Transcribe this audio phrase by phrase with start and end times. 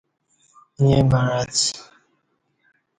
[0.81, 1.57] ییں مع اڅ۔